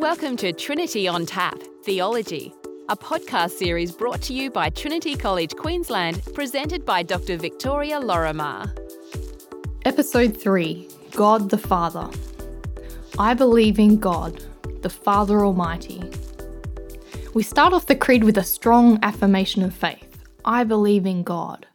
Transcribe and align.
Welcome 0.00 0.38
to 0.38 0.54
Trinity 0.54 1.06
on 1.06 1.26
Tap 1.26 1.60
Theology, 1.84 2.54
a 2.88 2.96
podcast 2.96 3.50
series 3.50 3.92
brought 3.92 4.22
to 4.22 4.32
you 4.32 4.50
by 4.50 4.70
Trinity 4.70 5.14
College 5.14 5.54
Queensland, 5.54 6.22
presented 6.32 6.86
by 6.86 7.02
Dr. 7.02 7.36
Victoria 7.36 8.00
Lorimer. 8.00 8.74
Episode 9.84 10.34
3 10.34 10.88
God 11.10 11.50
the 11.50 11.58
Father. 11.58 12.08
I 13.18 13.34
believe 13.34 13.78
in 13.78 13.98
God, 13.98 14.42
the 14.80 14.88
Father 14.88 15.44
Almighty. 15.44 16.02
We 17.34 17.42
start 17.42 17.74
off 17.74 17.84
the 17.84 17.94
creed 17.94 18.24
with 18.24 18.38
a 18.38 18.42
strong 18.42 18.98
affirmation 19.02 19.62
of 19.62 19.74
faith. 19.74 20.24
I 20.46 20.64
believe 20.64 21.04
in 21.04 21.24
God. 21.24 21.66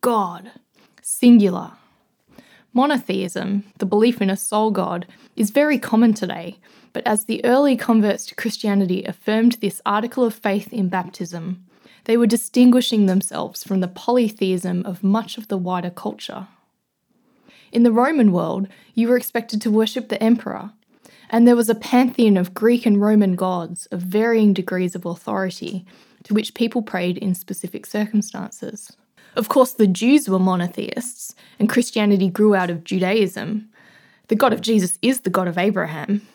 God. 0.00 0.52
Singular. 1.02 1.72
Monotheism, 2.72 3.64
the 3.78 3.86
belief 3.86 4.20
in 4.20 4.30
a 4.30 4.36
sole 4.36 4.70
God, 4.70 5.06
is 5.36 5.50
very 5.50 5.78
common 5.78 6.14
today, 6.14 6.58
but 6.92 7.06
as 7.06 7.24
the 7.24 7.44
early 7.44 7.76
converts 7.76 8.26
to 8.26 8.34
Christianity 8.34 9.04
affirmed 9.04 9.52
this 9.60 9.80
article 9.86 10.24
of 10.24 10.34
faith 10.34 10.72
in 10.72 10.88
baptism, 10.88 11.64
they 12.04 12.16
were 12.16 12.26
distinguishing 12.26 13.06
themselves 13.06 13.64
from 13.64 13.80
the 13.80 13.88
polytheism 13.88 14.84
of 14.86 15.02
much 15.02 15.38
of 15.38 15.48
the 15.48 15.58
wider 15.58 15.90
culture. 15.90 16.48
In 17.72 17.82
the 17.82 17.92
Roman 17.92 18.32
world, 18.32 18.68
you 18.94 19.08
were 19.08 19.16
expected 19.16 19.60
to 19.62 19.70
worship 19.70 20.08
the 20.08 20.22
emperor, 20.22 20.72
and 21.30 21.46
there 21.46 21.56
was 21.56 21.68
a 21.68 21.74
pantheon 21.74 22.36
of 22.36 22.54
Greek 22.54 22.86
and 22.86 23.00
Roman 23.00 23.34
gods 23.34 23.86
of 23.86 24.00
varying 24.00 24.52
degrees 24.52 24.94
of 24.94 25.04
authority 25.04 25.84
to 26.24 26.34
which 26.34 26.54
people 26.54 26.82
prayed 26.82 27.18
in 27.18 27.34
specific 27.34 27.86
circumstances. 27.86 28.96
Of 29.38 29.48
course, 29.48 29.70
the 29.70 29.86
Jews 29.86 30.28
were 30.28 30.40
monotheists, 30.40 31.36
and 31.60 31.68
Christianity 31.68 32.28
grew 32.28 32.56
out 32.56 32.70
of 32.70 32.82
Judaism. 32.82 33.68
The 34.26 34.34
God 34.34 34.52
of 34.52 34.62
Jesus 34.62 34.98
is 35.00 35.20
the 35.20 35.30
God 35.30 35.46
of 35.46 35.56
Abraham. 35.56 36.26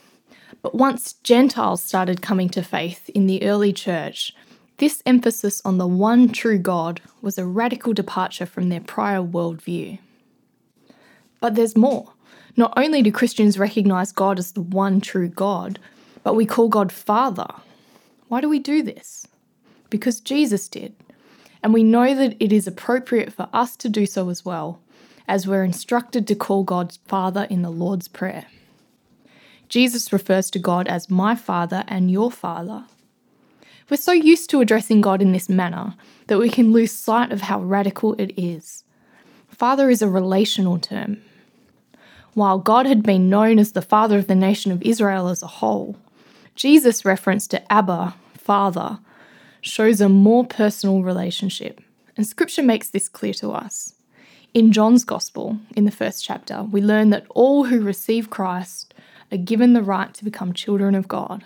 But 0.62 0.74
once 0.74 1.12
Gentiles 1.22 1.84
started 1.84 2.22
coming 2.22 2.48
to 2.52 2.64
faith 2.64 3.10
in 3.10 3.28
the 3.28 3.44
early 3.44 3.74
church, 3.74 4.34
this 4.78 5.04
emphasis 5.06 5.62
on 5.66 5.80
the 5.80 5.86
one 5.86 6.30
true 6.30 6.58
God 6.58 7.02
was 7.22 7.38
a 7.38 7.46
radical 7.46 7.92
departure 7.92 8.46
from 8.46 8.70
their 8.70 8.80
prior 8.80 9.22
worldview. 9.22 10.00
But 11.42 11.56
there's 11.56 11.76
more. 11.76 12.14
Not 12.56 12.72
only 12.78 13.02
do 13.02 13.12
Christians 13.12 13.60
recognize 13.60 14.14
God 14.14 14.40
as 14.40 14.54
the 14.54 14.62
one 14.62 15.02
true 15.02 15.28
God, 15.28 15.78
but 16.24 16.36
we 16.36 16.46
call 16.46 16.70
God 16.70 16.90
Father. 16.90 17.54
Why 18.30 18.40
do 18.40 18.48
we 18.48 18.60
do 18.60 18.82
this? 18.82 19.28
Because 19.90 20.22
Jesus 20.22 20.70
did. 20.70 20.96
And 21.64 21.74
we 21.74 21.82
know 21.82 22.14
that 22.14 22.36
it 22.40 22.52
is 22.52 22.68
appropriate 22.68 23.32
for 23.32 23.48
us 23.54 23.78
to 23.78 23.90
do 23.90 24.06
so 24.06 24.30
as 24.30 24.44
well, 24.44 24.82
as 25.28 25.48
we're 25.48 25.64
instructed 25.64 26.28
to 26.28 26.36
call 26.36 26.64
God 26.64 26.98
Father 27.08 27.48
in 27.50 27.62
the 27.62 27.72
Lord's 27.72 28.10
Prayer. 28.10 28.46
Jesus 29.70 30.12
refers 30.12 30.52
to 30.52 30.60
God 30.60 30.88
as 30.90 31.10
my 31.10 31.36
Father 31.36 31.86
and 31.88 32.12
your 32.12 32.30
Father. 32.30 32.84
We're 33.90 33.98
so 33.98 34.12
used 34.12 34.50
to 34.50 34.60
addressing 34.60 35.02
God 35.02 35.22
in 35.22 35.32
this 35.32 35.48
manner 35.50 35.96
that 36.28 36.38
we 36.38 36.50
can 36.50 36.74
lose 36.74 36.92
sight 36.92 37.32
of 37.32 37.42
how 37.42 37.62
radical 37.62 38.14
it 38.16 38.34
is. 38.38 38.84
Father 39.50 39.90
is 39.90 40.02
a 40.02 40.10
relational 40.10 40.78
term, 40.78 41.22
while 42.34 42.58
God 42.58 42.86
had 42.86 43.04
been 43.04 43.30
known 43.30 43.58
as 43.58 43.72
the 43.72 43.82
father 43.82 44.18
of 44.18 44.28
the 44.28 44.36
nation 44.36 44.72
of 44.72 44.82
Israel 44.82 45.28
as 45.30 45.42
a 45.42 45.48
whole, 45.48 45.96
Jesus' 46.56 47.06
reference 47.06 47.48
to 47.48 47.72
Abba, 47.72 48.16
Father, 48.38 49.00
shows 49.64 50.00
a 50.00 50.10
more 50.10 50.46
personal 50.46 51.02
relationship, 51.02 51.82
and 52.16 52.28
Scripture 52.28 52.62
makes 52.62 52.90
this 52.90 53.10
clear 53.10 53.34
to 53.36 53.52
us. 53.52 53.96
In 54.54 54.72
John's 54.72 55.04
Gospel, 55.04 55.58
in 55.76 55.86
the 55.86 55.92
first 55.92 56.24
chapter, 56.24 56.64
we 56.64 56.82
learn 56.82 57.10
that 57.10 57.26
all 57.30 57.66
who 57.66 57.82
receive 57.82 58.30
Christ 58.30 58.94
are 59.32 59.38
given 59.38 59.74
the 59.74 59.82
right 59.82 60.14
to 60.14 60.24
become 60.24 60.54
children 60.54 60.94
of 60.94 61.08
God. 61.08 61.44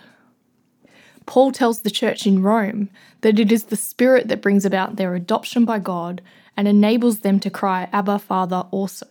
Paul 1.24 1.52
tells 1.52 1.80
the 1.80 1.90
church 1.90 2.26
in 2.26 2.42
Rome 2.42 2.90
that 3.22 3.38
it 3.38 3.50
is 3.50 3.64
the 3.64 3.76
Spirit 3.76 4.28
that 4.28 4.42
brings 4.42 4.66
about 4.66 4.96
their 4.96 5.14
adoption 5.14 5.64
by 5.64 5.78
God 5.78 6.20
and 6.56 6.68
enables 6.68 7.20
them 7.20 7.40
to 7.40 7.50
cry, 7.50 7.88
Abba, 7.92 8.18
Father, 8.18 8.64
also 8.70 9.06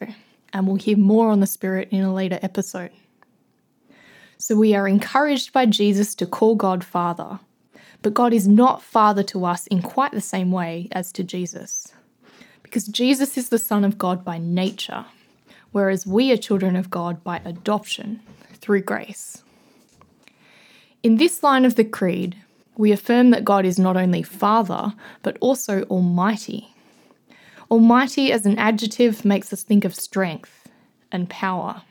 and 0.53 0.67
we'll 0.67 0.77
hear 0.77 0.97
more 0.97 1.29
on 1.29 1.39
the 1.39 1.47
Spirit 1.47 1.89
in 1.91 2.03
a 2.03 2.13
later 2.13 2.39
episode. 2.41 2.91
So 4.37 4.55
we 4.55 4.75
are 4.75 4.87
encouraged 4.87 5.53
by 5.53 5.65
Jesus 5.65 6.15
to 6.15 6.25
call 6.25 6.55
God 6.55 6.83
Father, 6.83 7.39
but 8.01 8.13
God 8.13 8.33
is 8.33 8.47
not 8.47 8.81
Father 8.81 9.23
to 9.23 9.45
us 9.45 9.67
in 9.67 9.81
quite 9.81 10.11
the 10.11 10.21
same 10.21 10.51
way 10.51 10.87
as 10.91 11.11
to 11.13 11.23
Jesus. 11.23 11.93
Because 12.63 12.87
Jesus 12.87 13.37
is 13.37 13.49
the 13.49 13.59
Son 13.59 13.83
of 13.83 13.97
God 13.97 14.25
by 14.25 14.37
nature, 14.37 15.05
whereas 15.71 16.05
we 16.05 16.31
are 16.31 16.37
children 16.37 16.75
of 16.75 16.89
God 16.89 17.23
by 17.23 17.41
adoption 17.45 18.21
through 18.53 18.81
grace. 18.81 19.43
In 21.03 21.17
this 21.17 21.43
line 21.43 21.63
of 21.63 21.75
the 21.75 21.85
Creed, 21.85 22.35
we 22.75 22.91
affirm 22.91 23.31
that 23.31 23.45
God 23.45 23.65
is 23.65 23.79
not 23.79 23.95
only 23.95 24.21
Father, 24.21 24.93
but 25.23 25.37
also 25.39 25.83
Almighty. 25.83 26.73
Almighty 27.71 28.31
as 28.31 28.45
an 28.45 28.57
adjective 28.57 29.23
makes 29.23 29.51
us 29.53 29.63
think 29.63 29.85
of 29.85 29.95
strength 29.95 30.69
and 31.11 31.29
power. 31.29 31.81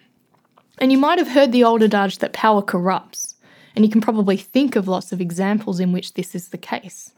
And 0.79 0.93
you 0.93 0.99
might 0.99 1.19
have 1.19 1.29
heard 1.29 1.53
the 1.53 1.65
old 1.65 1.83
adage 1.83 2.19
that 2.19 2.33
power 2.33 2.61
corrupts, 2.61 3.36
and 3.77 3.85
you 3.85 3.91
can 3.91 4.01
probably 4.01 4.37
think 4.37 4.75
of 4.75 4.89
lots 4.89 5.13
of 5.13 5.21
examples 5.21 5.79
in 5.79 5.93
which 5.93 6.15
this 6.15 6.35
is 6.35 6.49
the 6.49 6.59
case. 6.59 7.13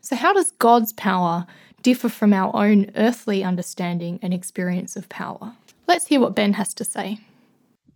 So, 0.00 0.16
how 0.16 0.32
does 0.32 0.50
God's 0.52 0.92
power 0.94 1.46
differ 1.82 2.08
from 2.08 2.32
our 2.32 2.54
own 2.56 2.90
earthly 2.96 3.44
understanding 3.44 4.18
and 4.22 4.34
experience 4.34 4.96
of 4.96 5.08
power? 5.08 5.54
Let's 5.86 6.06
hear 6.06 6.20
what 6.20 6.34
Ben 6.34 6.54
has 6.54 6.74
to 6.74 6.84
say. 6.84 7.18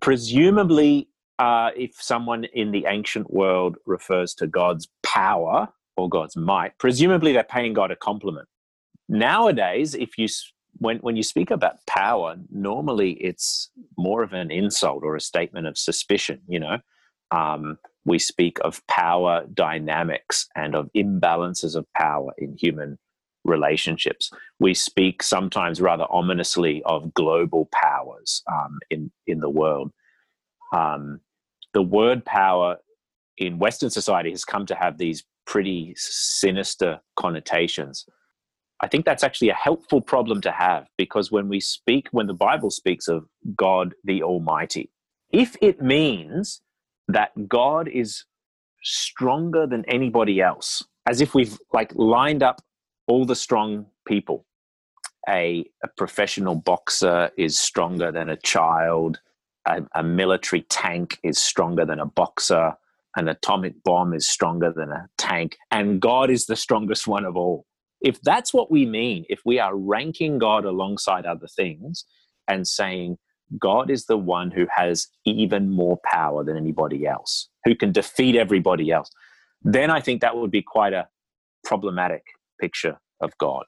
Presumably, 0.00 1.08
uh, 1.38 1.70
if 1.76 2.00
someone 2.00 2.44
in 2.44 2.70
the 2.70 2.84
ancient 2.86 3.32
world 3.32 3.76
refers 3.86 4.34
to 4.34 4.46
God's 4.46 4.88
power 5.02 5.68
or 5.96 6.08
God's 6.08 6.36
might, 6.36 6.78
presumably 6.78 7.32
they're 7.32 7.42
paying 7.42 7.72
God 7.72 7.90
a 7.90 7.96
compliment 7.96 8.48
nowadays 9.12 9.94
if 9.94 10.16
you 10.16 10.26
when 10.78 10.96
when 10.98 11.16
you 11.16 11.22
speak 11.22 11.50
about 11.50 11.84
power 11.86 12.36
normally 12.50 13.12
it's 13.12 13.70
more 13.98 14.22
of 14.22 14.32
an 14.32 14.50
insult 14.50 15.02
or 15.04 15.14
a 15.14 15.20
statement 15.20 15.66
of 15.66 15.76
suspicion 15.76 16.40
you 16.48 16.58
know 16.58 16.78
um, 17.32 17.78
we 18.04 18.18
speak 18.18 18.58
of 18.62 18.86
power 18.86 19.44
dynamics 19.54 20.48
and 20.54 20.74
of 20.74 20.90
imbalances 20.94 21.74
of 21.74 21.86
power 21.94 22.32
in 22.38 22.56
human 22.56 22.98
relationships. 23.44 24.30
We 24.60 24.74
speak 24.74 25.22
sometimes 25.22 25.80
rather 25.80 26.06
ominously 26.10 26.82
of 26.84 27.12
global 27.14 27.68
powers 27.72 28.42
um, 28.52 28.78
in 28.90 29.10
in 29.26 29.40
the 29.40 29.50
world. 29.50 29.92
Um, 30.72 31.20
the 31.74 31.82
word 31.82 32.24
power 32.24 32.76
in 33.38 33.58
western 33.58 33.90
society 33.90 34.30
has 34.30 34.44
come 34.44 34.66
to 34.66 34.74
have 34.74 34.98
these 34.98 35.24
pretty 35.46 35.94
sinister 35.96 37.00
connotations. 37.16 38.06
I 38.80 38.88
think 38.88 39.04
that's 39.04 39.24
actually 39.24 39.48
a 39.48 39.54
helpful 39.54 40.00
problem 40.00 40.40
to 40.42 40.50
have 40.50 40.88
because 40.98 41.30
when 41.30 41.48
we 41.48 41.60
speak, 41.60 42.08
when 42.10 42.26
the 42.26 42.34
Bible 42.34 42.70
speaks 42.70 43.06
of 43.06 43.26
God 43.56 43.94
the 44.04 44.22
Almighty, 44.22 44.90
if 45.30 45.56
it 45.60 45.80
means 45.80 46.60
that 47.08 47.48
God 47.48 47.88
is 47.88 48.24
stronger 48.82 49.66
than 49.66 49.84
anybody 49.86 50.40
else, 50.40 50.84
as 51.08 51.20
if 51.20 51.34
we've 51.34 51.58
like 51.72 51.92
lined 51.94 52.42
up 52.42 52.60
all 53.06 53.24
the 53.24 53.36
strong 53.36 53.86
people, 54.06 54.46
a, 55.28 55.64
a 55.82 55.88
professional 55.96 56.54
boxer 56.54 57.30
is 57.36 57.58
stronger 57.58 58.10
than 58.10 58.28
a 58.28 58.36
child, 58.36 59.20
a, 59.66 59.82
a 59.94 60.02
military 60.02 60.62
tank 60.62 61.18
is 61.22 61.38
stronger 61.38 61.84
than 61.84 62.00
a 62.00 62.06
boxer, 62.06 62.74
an 63.16 63.28
atomic 63.28 63.82
bomb 63.84 64.14
is 64.14 64.28
stronger 64.28 64.72
than 64.74 64.90
a 64.90 65.08
tank, 65.18 65.56
and 65.70 66.00
God 66.00 66.30
is 66.30 66.46
the 66.46 66.56
strongest 66.56 67.06
one 67.06 67.24
of 67.24 67.36
all. 67.36 67.66
If 68.00 68.20
that's 68.22 68.52
what 68.52 68.70
we 68.70 68.84
mean, 68.84 69.24
if 69.28 69.40
we 69.44 69.60
are 69.60 69.76
ranking 69.76 70.38
God 70.38 70.64
alongside 70.64 71.24
other 71.24 71.46
things 71.46 72.04
and 72.48 72.66
saying 72.66 73.18
God 73.58 73.90
is 73.90 74.06
the 74.06 74.16
one 74.16 74.50
who 74.50 74.66
has 74.74 75.08
even 75.24 75.70
more 75.70 75.98
power 76.04 76.44
than 76.44 76.56
anybody 76.56 77.06
else, 77.06 77.48
who 77.64 77.74
can 77.74 77.92
defeat 77.92 78.36
everybody 78.36 78.90
else, 78.90 79.10
then 79.62 79.90
I 79.90 80.00
think 80.00 80.20
that 80.20 80.36
would 80.36 80.50
be 80.50 80.62
quite 80.62 80.92
a 80.92 81.08
problematic 81.64 82.22
picture 82.60 82.98
of 83.20 83.36
God. 83.38 83.64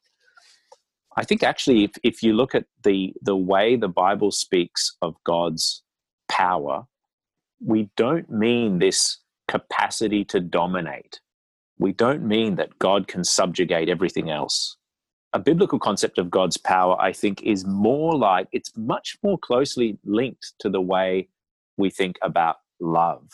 I 1.16 1.24
think 1.24 1.42
actually, 1.42 1.84
if, 1.84 1.92
if 2.02 2.22
you 2.22 2.32
look 2.32 2.54
at 2.54 2.64
the, 2.82 3.14
the 3.22 3.36
way 3.36 3.76
the 3.76 3.88
Bible 3.88 4.32
speaks 4.32 4.96
of 5.00 5.14
God's 5.24 5.82
power, 6.28 6.84
we 7.64 7.90
don't 7.96 8.28
mean 8.28 8.78
this 8.78 9.18
capacity 9.48 10.24
to 10.24 10.40
dominate 10.40 11.20
we 11.78 11.92
don't 11.92 12.22
mean 12.22 12.56
that 12.56 12.78
God 12.78 13.08
can 13.08 13.24
subjugate 13.24 13.88
everything 13.88 14.30
else. 14.30 14.76
A 15.34 15.40
biblical 15.40 15.80
concept 15.80 16.18
of 16.18 16.30
God's 16.30 16.56
power, 16.58 16.96
I 17.00 17.12
think, 17.12 17.42
is 17.42 17.66
more 17.66 18.16
like 18.16 18.48
it's 18.52 18.72
much 18.76 19.18
more 19.22 19.38
closely 19.38 19.98
linked 20.04 20.54
to 20.60 20.70
the 20.70 20.80
way 20.82 21.28
we 21.78 21.90
think 21.90 22.16
about 22.22 22.58
love. 22.80 23.28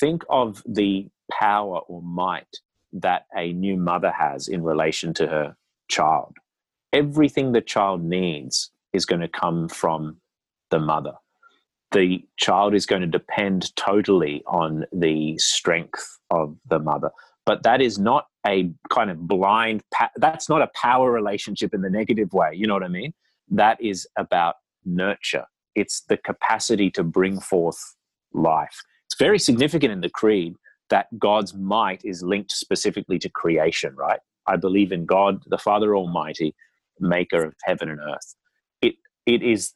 Think 0.00 0.24
of 0.30 0.62
the 0.66 1.08
power 1.32 1.78
or 1.88 2.02
might 2.02 2.58
that 2.92 3.26
a 3.36 3.52
new 3.54 3.76
mother 3.78 4.12
has 4.12 4.48
in 4.48 4.62
relation 4.64 5.14
to 5.14 5.28
her 5.28 5.56
child. 5.88 6.36
Everything 6.92 7.52
the 7.52 7.62
child 7.62 8.04
needs 8.04 8.72
is 8.92 9.06
going 9.06 9.22
to 9.22 9.28
come 9.28 9.68
from 9.68 10.18
the 10.70 10.80
mother. 10.80 11.14
the 11.92 12.24
child 12.36 12.74
is 12.74 12.86
going 12.86 13.00
to 13.02 13.08
depend 13.08 13.74
totally 13.76 14.42
on 14.46 14.84
the 14.92 15.38
strength 15.38 16.18
of 16.30 16.56
the 16.68 16.78
mother. 16.78 17.10
But 17.46 17.62
that 17.62 17.80
is 17.80 17.98
not 17.98 18.26
a 18.46 18.70
kind 18.90 19.10
of 19.10 19.26
blind, 19.26 19.82
pa- 19.92 20.10
that's 20.16 20.48
not 20.48 20.62
a 20.62 20.70
power 20.74 21.10
relationship 21.10 21.74
in 21.74 21.82
the 21.82 21.90
negative 21.90 22.32
way. 22.32 22.50
You 22.54 22.66
know 22.66 22.74
what 22.74 22.84
I 22.84 22.88
mean? 22.88 23.12
That 23.50 23.80
is 23.80 24.06
about 24.16 24.56
nurture, 24.84 25.46
it's 25.74 26.02
the 26.02 26.16
capacity 26.16 26.90
to 26.92 27.02
bring 27.02 27.40
forth 27.40 27.78
life. 28.32 28.82
It's 29.06 29.16
very 29.18 29.38
significant 29.38 29.92
in 29.92 30.00
the 30.00 30.10
Creed 30.10 30.54
that 30.90 31.06
God's 31.18 31.54
might 31.54 32.04
is 32.04 32.22
linked 32.22 32.52
specifically 32.52 33.18
to 33.18 33.28
creation, 33.28 33.94
right? 33.96 34.20
I 34.46 34.56
believe 34.56 34.92
in 34.92 35.04
God, 35.04 35.42
the 35.46 35.58
Father 35.58 35.94
Almighty, 35.94 36.54
maker 37.00 37.44
of 37.44 37.54
heaven 37.64 37.90
and 37.90 38.00
earth. 38.00 38.34
It, 38.80 38.94
it 39.26 39.42
is 39.42 39.74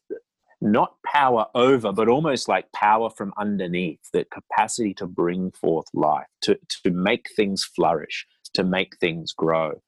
not 0.61 0.95
power 1.05 1.47
over, 1.55 1.93
but 1.93 2.09
almost 2.09 2.49
like 2.49 2.73
power 2.73 3.11
from 3.11 3.33
underneath, 3.37 4.01
the 4.13 4.25
capacity 4.33 4.95
to 4.95 5.07
bring 5.07 5.51
forth 5.51 5.87
life, 5.93 6.27
to, 6.43 6.59
to 6.85 6.91
make 6.91 7.29
things 7.37 7.65
flourish, 7.65 8.27
to 8.55 8.65
make 8.65 8.97
things 8.99 9.33
grow. 9.33 9.81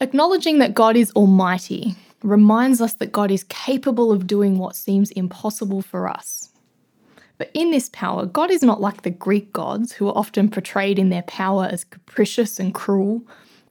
Acknowledging 0.00 0.58
that 0.58 0.74
God 0.74 0.96
is 0.96 1.10
almighty 1.12 1.96
reminds 2.22 2.80
us 2.80 2.94
that 2.94 3.12
God 3.12 3.30
is 3.30 3.44
capable 3.44 4.12
of 4.12 4.26
doing 4.26 4.58
what 4.58 4.76
seems 4.76 5.10
impossible 5.12 5.82
for 5.82 6.08
us. 6.08 6.50
But 7.38 7.50
in 7.54 7.70
this 7.70 7.90
power, 7.90 8.26
God 8.26 8.50
is 8.50 8.62
not 8.62 8.80
like 8.80 9.02
the 9.02 9.10
Greek 9.10 9.52
gods, 9.52 9.92
who 9.92 10.08
are 10.08 10.16
often 10.16 10.50
portrayed 10.50 10.98
in 10.98 11.10
their 11.10 11.22
power 11.22 11.68
as 11.70 11.84
capricious 11.84 12.58
and 12.58 12.74
cruel, 12.74 13.22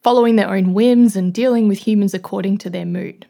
following 0.03 0.35
their 0.35 0.49
own 0.49 0.73
whims 0.73 1.15
and 1.15 1.33
dealing 1.33 1.67
with 1.67 1.79
humans 1.79 2.13
according 2.13 2.59
to 2.59 2.69
their 2.69 2.85
mood. 2.85 3.25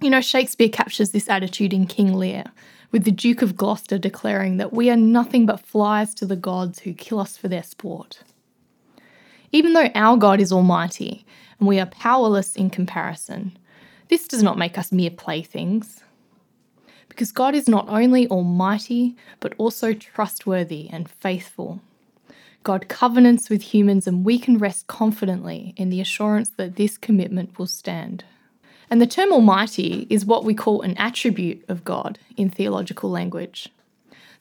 You 0.00 0.10
know, 0.10 0.20
Shakespeare 0.20 0.68
captures 0.68 1.12
this 1.12 1.28
attitude 1.28 1.72
in 1.72 1.86
King 1.86 2.14
Lear, 2.14 2.44
with 2.90 3.04
the 3.04 3.12
Duke 3.12 3.40
of 3.40 3.56
Gloucester 3.56 3.98
declaring 3.98 4.56
that 4.56 4.72
we 4.72 4.90
are 4.90 4.96
nothing 4.96 5.46
but 5.46 5.64
flies 5.64 6.12
to 6.14 6.26
the 6.26 6.36
gods 6.36 6.80
who 6.80 6.92
kill 6.92 7.20
us 7.20 7.36
for 7.36 7.46
their 7.46 7.62
sport. 7.62 8.24
Even 9.52 9.74
though 9.74 9.90
our 9.94 10.16
God 10.16 10.40
is 10.40 10.50
almighty 10.50 11.24
and 11.58 11.68
we 11.68 11.78
are 11.78 11.86
powerless 11.86 12.56
in 12.56 12.70
comparison, 12.70 13.56
this 14.08 14.26
does 14.26 14.42
not 14.42 14.58
make 14.58 14.78
us 14.78 14.90
mere 14.90 15.10
playthings. 15.10 16.02
Because 17.08 17.30
God 17.30 17.54
is 17.54 17.68
not 17.68 17.86
only 17.88 18.26
almighty, 18.28 19.14
but 19.40 19.54
also 19.58 19.92
trustworthy 19.92 20.88
and 20.90 21.10
faithful. 21.10 21.82
God 22.62 22.88
covenants 22.88 23.50
with 23.50 23.60
humans, 23.60 24.06
and 24.06 24.24
we 24.24 24.38
can 24.38 24.56
rest 24.56 24.86
confidently 24.86 25.74
in 25.76 25.90
the 25.90 26.00
assurance 26.00 26.50
that 26.56 26.76
this 26.76 26.96
commitment 26.96 27.58
will 27.58 27.66
stand. 27.66 28.24
And 28.88 29.00
the 29.00 29.06
term 29.06 29.32
Almighty 29.32 30.06
is 30.08 30.24
what 30.24 30.44
we 30.44 30.54
call 30.54 30.82
an 30.82 30.96
attribute 30.96 31.64
of 31.68 31.84
God 31.84 32.18
in 32.36 32.48
theological 32.48 33.10
language. 33.10 33.68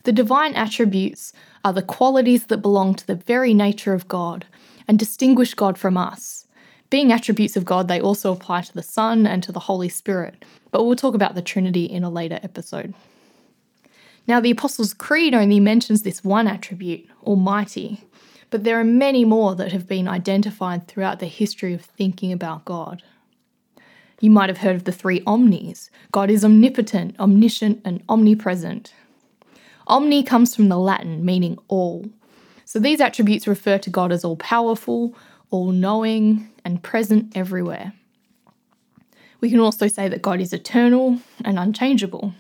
The 0.04 0.12
divine 0.12 0.56
attributes 0.56 1.34
are 1.64 1.74
the 1.74 1.82
qualities 1.82 2.48
that 2.48 2.58
belong 2.58 2.96
to 2.96 3.06
the 3.06 3.16
very 3.16 3.54
nature 3.54 3.94
of 3.94 4.08
God 4.08 4.46
and 4.88 4.98
distinguish 4.98 5.54
God 5.54 5.78
from 5.78 5.98
us. 5.98 6.48
Being 6.90 7.12
attributes 7.12 7.56
of 7.56 7.66
God, 7.66 7.88
they 7.88 8.02
also 8.02 8.34
apply 8.34 8.62
to 8.62 8.74
the 8.74 8.84
Son 8.84 9.26
and 9.26 9.42
to 9.44 9.52
the 9.52 9.62
Holy 9.62 9.90
Spirit, 9.90 10.44
but 10.72 10.84
we'll 10.84 10.96
talk 10.96 11.16
about 11.16 11.36
the 11.36 11.42
Trinity 11.42 11.86
in 11.86 12.04
a 12.04 12.10
later 12.10 12.40
episode. 12.44 12.94
Now, 14.28 14.40
the 14.40 14.52
Apostles' 14.52 14.94
Creed 14.94 15.34
only 15.34 15.60
mentions 15.60 16.02
this 16.02 16.24
one 16.24 16.48
attribute, 16.48 17.08
Almighty, 17.24 18.02
but 18.50 18.64
there 18.64 18.80
are 18.80 18.84
many 18.84 19.24
more 19.24 19.56
that 19.56 19.72
have 19.72 19.88
been 19.88 20.08
identified 20.08 20.88
throughout 20.88 21.20
the 21.20 21.28
history 21.28 21.74
of 21.74 21.82
thinking 21.82 22.32
about 22.32 22.66
God. 22.66 23.04
You 24.20 24.30
might 24.30 24.50
have 24.50 24.60
heard 24.60 24.76
of 24.76 24.84
the 24.84 24.92
three 24.92 25.24
omnis 25.26 25.90
God 26.12 26.30
is 26.30 26.46
omnipotent, 26.46 27.20
omniscient, 27.20 27.82
and 27.86 28.04
omnipresent. 28.10 28.94
Omni 29.92 30.24
comes 30.24 30.56
from 30.56 30.70
the 30.70 30.78
Latin 30.78 31.26
meaning 31.26 31.60
all. 31.68 32.06
So 32.64 32.80
these 32.80 33.02
attributes 33.02 33.46
refer 33.46 33.78
to 33.80 33.90
God 33.90 34.14
as 34.14 34.24
all 34.24 34.38
powerful, 34.38 35.14
all 35.50 35.74
knowing, 35.74 36.50
and 36.64 36.82
present 36.82 37.36
everywhere. 37.36 37.92
We 39.42 39.50
can 39.50 39.60
also 39.60 39.90
say 39.90 40.08
that 40.08 40.22
God 40.22 40.40
is 40.40 40.54
eternal 40.54 41.20
and 41.44 41.60
unchangeable. 41.60 42.34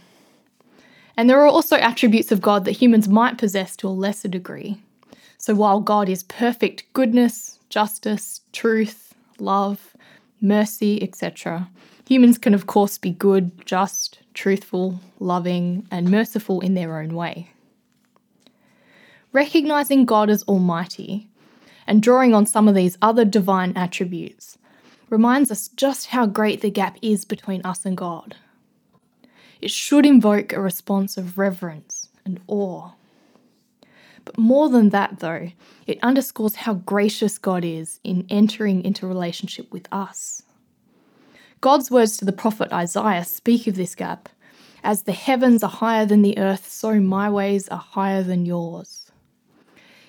And 1.17 1.29
there 1.29 1.41
are 1.41 1.47
also 1.47 1.75
attributes 1.75 2.31
of 2.31 2.41
God 2.41 2.63
that 2.63 2.71
humans 2.71 3.09
might 3.09 3.37
possess 3.37 3.75
to 3.77 3.87
a 3.87 3.89
lesser 3.89 4.29
degree. 4.29 4.77
So 5.37 5.53
while 5.53 5.81
God 5.81 6.07
is 6.07 6.23
perfect 6.23 6.85
goodness, 6.93 7.59
justice, 7.67 8.41
truth, 8.53 9.13
love, 9.39 9.97
mercy, 10.39 11.03
etc. 11.03 11.69
Humans 12.07 12.37
can, 12.37 12.53
of 12.53 12.65
course, 12.65 12.97
be 12.97 13.11
good, 13.11 13.65
just, 13.65 14.19
truthful, 14.33 14.99
loving, 15.19 15.87
and 15.91 16.09
merciful 16.09 16.61
in 16.61 16.73
their 16.73 16.99
own 16.99 17.15
way. 17.15 17.49
Recognizing 19.33 20.05
God 20.05 20.29
as 20.29 20.43
Almighty 20.43 21.29
and 21.87 22.03
drawing 22.03 22.33
on 22.33 22.45
some 22.45 22.67
of 22.67 22.75
these 22.75 22.97
other 23.01 23.25
divine 23.25 23.73
attributes 23.75 24.57
reminds 25.09 25.51
us 25.51 25.67
just 25.69 26.07
how 26.07 26.25
great 26.25 26.61
the 26.61 26.71
gap 26.71 26.97
is 27.01 27.25
between 27.25 27.61
us 27.63 27.85
and 27.85 27.97
God. 27.97 28.35
It 29.61 29.71
should 29.71 30.05
invoke 30.05 30.53
a 30.53 30.61
response 30.61 31.17
of 31.17 31.37
reverence 31.37 32.09
and 32.25 32.39
awe. 32.47 32.91
But 34.25 34.37
more 34.37 34.69
than 34.69 34.89
that, 34.89 35.19
though, 35.19 35.51
it 35.87 35.99
underscores 36.01 36.55
how 36.55 36.75
gracious 36.75 37.37
God 37.37 37.65
is 37.65 37.99
in 38.03 38.25
entering 38.29 38.83
into 38.83 39.07
relationship 39.07 39.71
with 39.71 39.87
us. 39.91 40.43
God's 41.61 41.91
words 41.91 42.17
to 42.17 42.25
the 42.25 42.31
prophet 42.31 42.73
Isaiah 42.73 43.23
speak 43.23 43.67
of 43.67 43.75
this 43.75 43.93
gap 43.93 44.29
As 44.83 45.03
the 45.03 45.11
heavens 45.11 45.61
are 45.61 45.69
higher 45.69 46.07
than 46.07 46.23
the 46.23 46.39
earth, 46.39 46.71
so 46.71 46.99
my 46.99 47.29
ways 47.29 47.69
are 47.69 47.77
higher 47.77 48.23
than 48.23 48.47
yours. 48.47 49.11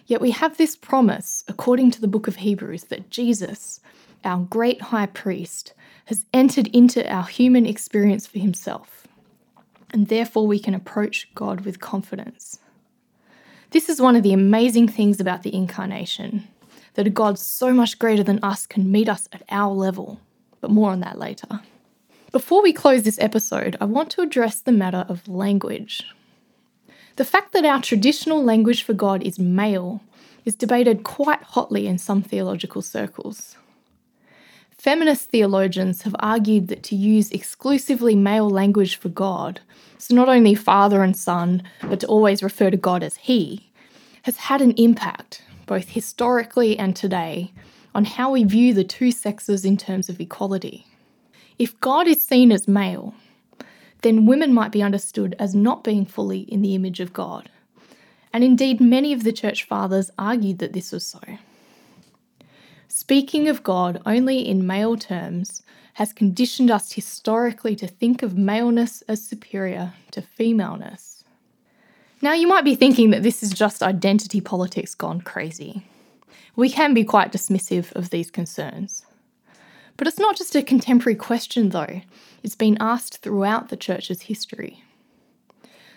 Yet 0.06 0.22
we 0.22 0.31
have 0.31 0.56
this 0.56 0.76
promise, 0.76 1.44
according 1.49 1.90
to 1.90 2.00
the 2.00 2.08
book 2.08 2.26
of 2.26 2.37
Hebrews, 2.37 2.84
that 2.84 3.10
Jesus, 3.10 3.81
our 4.25 4.38
great 4.38 4.81
high 4.81 5.04
priest, 5.04 5.75
has 6.06 6.25
entered 6.32 6.69
into 6.69 7.06
our 7.06 7.25
human 7.25 7.66
experience 7.66 8.26
for 8.26 8.38
himself, 8.38 9.06
and 9.93 10.08
therefore 10.08 10.46
we 10.46 10.58
can 10.58 10.75
approach 10.75 11.28
God 11.34 11.66
with 11.66 11.81
confidence. 11.81 12.60
This 13.72 13.90
is 13.90 14.00
one 14.00 14.16
of 14.16 14.22
the 14.22 14.32
amazing 14.32 14.88
things 14.88 15.20
about 15.20 15.43
the 15.43 15.54
incarnation 15.54 16.49
that 16.94 17.06
a 17.06 17.10
God 17.10 17.38
so 17.38 17.75
much 17.75 17.99
greater 17.99 18.22
than 18.22 18.43
us 18.43 18.66
can 18.66 18.90
meet 18.90 19.08
us 19.08 19.28
at 19.34 19.43
our 19.50 19.70
level. 19.70 20.19
But 20.62 20.70
more 20.70 20.91
on 20.91 21.00
that 21.00 21.19
later. 21.19 21.61
Before 22.31 22.62
we 22.62 22.73
close 22.73 23.03
this 23.03 23.19
episode, 23.20 23.76
I 23.79 23.85
want 23.85 24.09
to 24.12 24.23
address 24.23 24.61
the 24.61 24.73
matter 24.73 25.05
of 25.06 25.29
language. 25.29 26.03
The 27.17 27.26
fact 27.26 27.52
that 27.52 27.66
our 27.66 27.83
traditional 27.83 28.42
language 28.42 28.83
for 28.83 28.95
God 28.95 29.23
is 29.23 29.38
male 29.38 30.02
is 30.47 30.54
debated 30.54 31.04
quite 31.04 31.42
hotly 31.42 31.87
in 31.87 31.99
some 31.99 32.23
theological 32.23 32.81
circles. 32.81 33.57
Feminist 34.78 35.28
theologians 35.28 36.02
have 36.02 36.16
argued 36.19 36.69
that 36.69 36.83
to 36.85 36.97
use 36.97 37.31
exclusively 37.31 38.16
male 38.16 38.49
language 38.49 38.97
for 38.97 39.11
God, 39.11 39.61
so 39.99 40.14
not 40.14 40.28
only 40.28 40.54
father 40.54 41.02
and 41.02 41.16
son, 41.16 41.62
but 41.83 42.00
to 42.00 42.07
always 42.07 42.42
refer 42.42 42.71
to 42.71 42.76
God 42.76 43.02
as 43.02 43.16
he, 43.16 43.71
has 44.23 44.37
had 44.37 44.61
an 44.61 44.73
impact, 44.73 45.42
both 45.66 45.90
historically 45.90 46.78
and 46.78 46.97
today, 46.97 47.52
on 47.94 48.04
how 48.04 48.30
we 48.30 48.44
view 48.44 48.75
the 48.75 48.84
two 48.84 49.12
sexes 49.12 49.64
in 49.64 49.76
terms 49.76 50.08
of 50.08 50.20
equality. 50.20 50.87
If 51.58 51.78
God 51.80 52.06
is 52.06 52.26
seen 52.26 52.50
as 52.50 52.66
male, 52.66 53.14
then 54.02 54.26
women 54.26 54.52
might 54.52 54.72
be 54.72 54.82
understood 54.82 55.37
as 55.38 55.54
not 55.54 55.84
being 55.84 56.04
fully 56.04 56.40
in 56.40 56.62
the 56.62 56.75
image 56.75 57.00
of 57.00 57.12
God. 57.12 57.50
And 58.32 58.42
indeed, 58.42 58.80
many 58.80 59.12
of 59.12 59.25
the 59.25 59.32
church 59.32 59.64
fathers 59.64 60.11
argued 60.18 60.58
that 60.58 60.72
this 60.72 60.92
was 60.92 61.06
so. 61.06 61.20
Speaking 62.88 63.49
of 63.49 63.62
God 63.62 64.00
only 64.04 64.46
in 64.46 64.66
male 64.66 64.96
terms 64.96 65.62
has 65.94 66.12
conditioned 66.12 66.70
us 66.70 66.92
historically 66.92 67.76
to 67.76 67.87
think 67.87 68.22
of 68.22 68.37
maleness 68.37 69.02
as 69.02 69.22
superior 69.22 69.92
to 70.11 70.22
femaleness. 70.22 71.25
Now, 72.22 72.32
you 72.32 72.46
might 72.46 72.64
be 72.64 72.75
thinking 72.75 73.11
that 73.11 73.22
this 73.22 73.42
is 73.42 73.50
just 73.50 73.82
identity 73.82 74.40
politics 74.40 74.94
gone 74.94 75.20
crazy. 75.20 75.84
We 76.56 76.70
can 76.70 76.94
be 76.94 77.04
quite 77.04 77.32
dismissive 77.32 77.92
of 77.92 78.10
these 78.10 78.30
concerns. 78.30 79.04
But 79.96 80.06
it's 80.06 80.18
not 80.18 80.36
just 80.36 80.54
a 80.54 80.62
contemporary 80.62 81.16
question, 81.16 81.68
though, 81.68 82.02
it's 82.42 82.54
been 82.54 82.76
asked 82.80 83.18
throughout 83.18 83.68
the 83.68 83.76
Church's 83.76 84.22
history. 84.22 84.82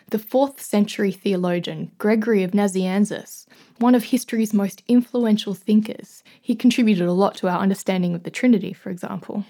The 0.09 0.19
4th 0.19 0.59
century 0.59 1.11
theologian 1.11 1.91
Gregory 1.97 2.43
of 2.43 2.51
Nazianzus 2.51 3.47
one 3.77 3.95
of 3.95 4.05
history's 4.05 4.53
most 4.53 4.83
influential 4.87 5.53
thinkers. 5.53 6.23
He 6.41 6.55
contributed 6.55 7.07
a 7.07 7.13
lot 7.13 7.35
to 7.35 7.49
our 7.49 7.59
understanding 7.59 8.15
of 8.15 8.23
the 8.23 8.31
Trinity, 8.31 8.73
for 8.73 8.89
example. 8.89 9.45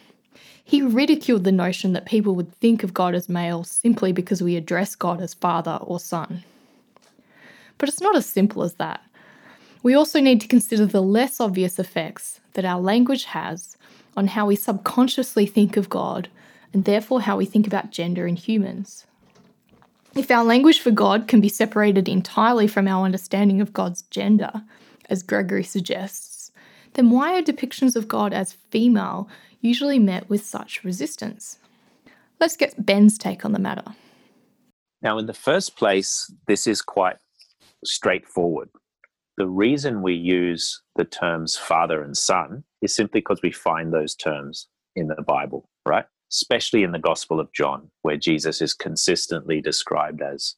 He 0.64 0.82
ridiculed 0.82 1.44
the 1.44 1.52
notion 1.52 1.94
that 1.94 2.08
people 2.08 2.34
would 2.36 2.52
think 2.56 2.84
of 2.84 2.94
God 2.94 3.14
as 3.14 3.30
male 3.30 3.64
simply 3.64 4.12
because 4.12 4.42
we 4.42 4.56
address 4.56 4.96
God 4.96 5.22
as 5.22 5.36
Father 5.36 5.78
or 5.82 6.00
Son. 6.00 6.44
But 7.78 7.90
it's 7.90 8.02
not 8.02 8.16
as 8.16 8.26
simple 8.26 8.64
as 8.64 8.76
that. 8.76 9.02
We 9.86 9.94
also 9.94 10.20
need 10.20 10.42
to 10.42 10.48
consider 10.48 10.88
the 10.88 11.04
less 11.04 11.40
obvious 11.40 11.78
effects 11.78 12.40
that 12.54 12.66
our 12.66 12.82
language 12.82 13.26
has 13.26 13.78
on 14.18 14.26
how 14.26 14.48
we 14.48 14.56
subconsciously 14.56 15.46
think 15.46 15.78
of 15.78 15.90
God 15.90 16.28
and 16.74 16.86
therefore 16.86 17.22
how 17.22 17.38
we 17.38 17.46
think 17.46 17.68
about 17.68 17.92
gender 17.92 18.26
in 18.26 18.36
humans. 18.36 19.06
If 20.16 20.32
our 20.32 20.44
language 20.44 20.80
for 20.80 20.90
God 20.90 21.28
can 21.28 21.40
be 21.40 21.50
separated 21.50 22.10
entirely 22.10 22.66
from 22.66 22.88
our 22.88 23.06
understanding 23.06 23.62
of 23.62 23.74
God's 23.74 24.02
gender, 24.10 24.64
as 25.08 25.22
Gregory 25.22 25.64
suggests, 25.64 26.52
then 26.94 27.12
why 27.12 27.38
are 27.38 27.44
depictions 27.44 27.96
of 27.96 28.08
God 28.08 28.34
as 28.34 28.54
female 28.72 29.30
usually 29.62 30.00
met 30.00 30.28
with 30.28 30.44
such 30.44 30.84
resistance? 30.84 31.60
Let's 32.40 32.58
get 32.58 32.84
Ben's 32.84 33.20
take 33.20 33.46
on 33.46 33.52
the 33.52 33.60
matter. 33.60 33.94
Now, 35.04 35.20
in 35.20 35.28
the 35.28 35.34
first 35.36 35.78
place, 35.78 36.34
this 36.48 36.66
is 36.66 36.82
quite 36.82 37.18
straightforward. 37.84 38.70
The 39.38 39.48
reason 39.48 40.02
we 40.02 40.14
use 40.14 40.82
the 40.96 41.04
terms 41.04 41.58
father 41.58 42.02
and 42.02 42.16
son 42.16 42.64
is 42.82 42.96
simply 42.96 43.20
because 43.20 43.42
we 43.44 43.52
find 43.52 43.94
those 43.94 44.16
terms 44.16 44.68
in 44.96 45.08
the 45.08 45.22
Bible, 45.22 45.70
right? 45.86 46.06
Especially 46.32 46.84
in 46.84 46.94
the 46.94 47.00
Gospel 47.00 47.40
of 47.40 47.52
John, 47.54 47.90
where 48.02 48.18
Jesus 48.18 48.62
is 48.62 48.74
consistently 48.74 49.62
described 49.62 50.22
as 50.22 50.56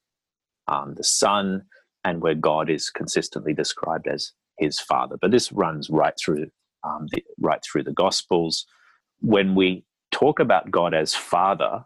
um, 0.67 0.93
the 0.95 1.03
Son 1.03 1.63
and 2.03 2.21
where 2.21 2.35
God 2.35 2.69
is 2.69 2.89
consistently 2.89 3.53
described 3.53 4.07
as 4.07 4.31
his 4.59 4.79
Father. 4.79 5.17
But 5.19 5.31
this 5.31 5.51
runs 5.51 5.89
right 5.89 6.13
through 6.23 6.47
um, 6.83 7.07
the, 7.11 7.23
right 7.39 7.61
through 7.63 7.83
the 7.83 7.93
Gospels. 7.93 8.65
When 9.21 9.55
we 9.55 9.85
talk 10.11 10.39
about 10.39 10.71
God 10.71 10.93
as 10.93 11.15
Father, 11.15 11.83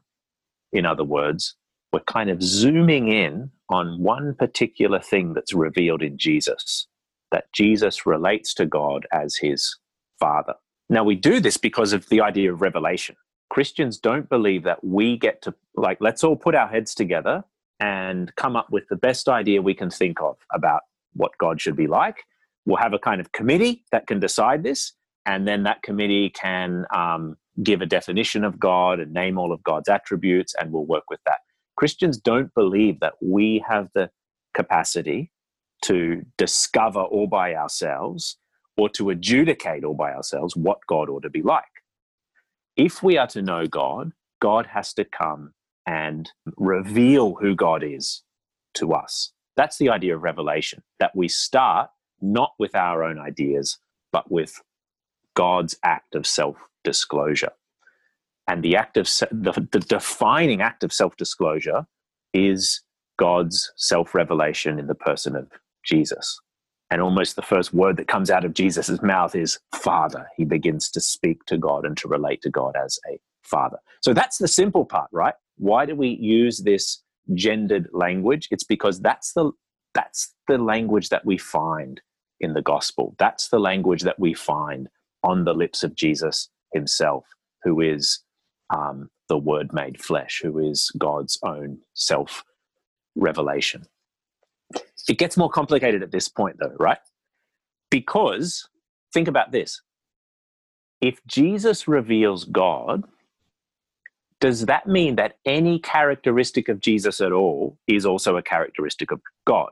in 0.74 0.86
other 0.86 1.04
words, 1.04 1.56
we're 1.94 2.02
kind 2.02 2.30
of 2.30 2.42
zooming 2.42 3.08
in 3.08 3.52
on 3.72 4.02
one 4.02 4.36
particular 4.36 5.00
thing 5.00 5.34
that's 5.34 5.54
revealed 5.54 6.02
in 6.02 6.18
Jesus, 6.18 6.88
that 7.32 7.52
Jesus 7.54 8.06
relates 8.06 8.54
to 8.56 8.66
God 8.66 9.08
as 9.12 9.36
his 9.38 9.78
Father. 10.20 10.54
Now, 10.90 11.04
we 11.04 11.16
do 11.16 11.40
this 11.40 11.58
because 11.58 11.94
of 11.94 12.08
the 12.10 12.22
idea 12.22 12.54
of 12.54 12.62
revelation. 12.62 13.16
Christians 13.50 13.98
don't 13.98 14.30
believe 14.30 14.64
that 14.64 14.84
we 14.84 15.18
get 15.18 15.42
to, 15.44 15.54
like, 15.76 15.98
let's 16.02 16.24
all 16.24 16.36
put 16.36 16.56
our 16.56 16.68
heads 16.68 16.94
together 16.94 17.44
and 17.80 18.34
come 18.36 18.56
up 18.56 18.70
with 18.72 18.88
the 18.90 18.96
best 18.96 19.28
idea 19.28 19.62
we 19.62 19.74
can 19.74 19.90
think 19.90 20.22
of 20.22 20.38
about 20.54 20.82
what 21.14 21.32
God 21.38 21.60
should 21.60 21.76
be 21.76 21.88
like. 21.88 22.18
We'll 22.66 22.78
have 22.78 22.94
a 22.94 23.00
kind 23.00 23.20
of 23.20 23.32
committee 23.32 23.84
that 23.92 24.08
can 24.08 24.20
decide 24.20 24.64
this, 24.64 24.94
and 25.26 25.48
then 25.48 25.64
that 25.64 25.82
committee 25.82 26.30
can 26.30 26.86
um, 26.96 27.38
give 27.64 27.82
a 27.82 27.86
definition 27.86 28.44
of 28.44 28.60
God 28.60 29.00
and 29.00 29.14
name 29.14 29.38
all 29.38 29.52
of 29.52 29.64
God's 29.64 29.90
attributes, 29.90 30.54
and 30.60 30.72
we'll 30.72 30.86
work 30.86 31.10
with 31.10 31.20
that. 31.26 31.40
Christians 31.82 32.20
don't 32.20 32.54
believe 32.54 33.02
that 33.02 33.16
we 33.24 33.66
have 33.68 33.90
the 33.96 34.12
capacity 34.54 35.32
to 35.86 36.24
discover 36.38 37.02
all 37.02 37.28
by 37.28 37.56
ourselves 37.56 38.38
or 38.78 38.88
to 38.92 39.10
adjudicate 39.10 39.84
all 39.84 39.96
by 39.96 40.14
ourselves 40.14 40.56
what 40.56 40.78
God 40.88 41.10
ought 41.10 41.24
to 41.24 41.32
be 41.32 41.42
like. 41.42 41.66
If 42.78 43.04
we 43.04 43.18
are 43.18 43.28
to 43.30 43.42
know 43.42 43.68
God, 43.68 44.14
God 44.42 44.68
has 44.68 44.94
to 44.96 45.06
come 45.06 45.54
and 45.88 46.32
reveal 46.58 47.36
who 47.36 47.56
God 47.56 47.84
is 47.84 48.24
to 48.76 48.94
us. 48.94 49.34
That's 49.58 49.78
the 49.80 49.90
idea 49.90 50.16
of 50.16 50.24
revelation, 50.24 50.84
that 51.00 51.16
we 51.16 51.30
start 51.30 51.90
not 52.22 52.54
with 52.60 52.76
our 52.76 53.04
own 53.04 53.20
ideas, 53.20 53.80
but 54.14 54.32
with 54.32 54.62
God's 55.36 55.78
act 55.84 56.16
of 56.16 56.28
self 56.28 56.58
disclosure. 56.84 57.54
And 58.52 58.64
the 58.64 58.76
act 58.76 58.98
of 58.98 59.06
the, 59.32 59.66
the 59.72 59.80
defining 59.80 60.62
act 60.62 60.84
of 60.84 60.92
self 60.92 61.16
disclosure 61.16 61.86
is 62.34 62.82
God's 63.18 63.72
self 63.78 64.14
revelation 64.14 64.78
in 64.78 64.88
the 64.88 64.96
person 64.96 65.38
of 65.38 65.48
Jesus. 65.86 66.38
And 66.90 67.02
almost 67.02 67.38
the 67.38 67.44
first 67.44 67.74
word 67.74 67.96
that 67.96 68.10
comes 68.10 68.30
out 68.30 68.44
of 68.44 68.54
Jesus' 68.54 69.02
mouth 69.02 69.38
is 69.38 69.58
Father. 69.74 70.28
He 70.36 70.44
begins 70.44 70.92
to 70.92 71.00
speak 71.00 71.46
to 71.46 71.58
God 71.58 71.86
and 71.86 71.96
to 71.96 72.10
relate 72.10 72.42
to 72.42 72.50
God 72.50 72.76
as 72.76 73.00
a 73.10 73.18
father. 73.42 73.78
So 74.02 74.14
that's 74.14 74.38
the 74.38 74.50
simple 74.50 74.84
part, 74.84 75.08
right? 75.14 75.36
Why 75.56 75.86
do 75.86 75.96
we 75.96 76.10
use 76.10 76.60
this 76.60 77.02
gendered 77.34 77.88
language? 77.94 78.50
It's 78.52 78.66
because 78.66 79.00
that's 79.00 79.32
the 79.32 79.54
that's 79.94 80.36
the 80.50 80.58
language 80.58 81.08
that 81.08 81.24
we 81.24 81.38
find 81.38 82.02
in 82.42 82.52
the 82.52 82.62
gospel. 82.62 83.16
That's 83.18 83.48
the 83.48 83.60
language 83.60 84.02
that 84.02 84.20
we 84.20 84.34
find 84.34 84.90
on 85.24 85.46
the 85.46 85.54
lips 85.54 85.84
of 85.86 85.96
Jesus 85.96 86.50
himself, 86.74 87.24
who 87.64 87.80
is 87.80 88.20
um, 88.72 89.10
the 89.30 89.38
Word 89.38 89.74
made 89.74 90.02
flesh, 90.02 90.42
who 90.44 90.60
is 90.60 90.92
God's 90.98 91.40
own 91.44 91.80
self 91.94 92.44
revelation. 93.16 93.86
It 95.10 95.18
gets 95.20 95.38
more 95.38 95.50
complicated 95.50 96.04
at 96.04 96.12
this 96.12 96.30
point, 96.30 96.58
though, 96.60 96.76
right? 96.80 97.00
Because 97.92 98.70
think 99.14 99.28
about 99.28 99.52
this 99.52 99.82
if 101.02 101.20
Jesus 101.28 101.88
reveals 101.88 102.46
God, 102.46 103.06
does 104.40 104.68
that 104.68 104.88
mean 104.88 105.16
that 105.18 105.38
any 105.46 105.80
characteristic 105.80 106.70
of 106.70 106.80
Jesus 106.80 107.22
at 107.22 107.32
all 107.32 107.78
is 107.88 108.06
also 108.06 108.38
a 108.38 108.44
characteristic 108.44 109.12
of 109.12 109.22
God? 109.46 109.72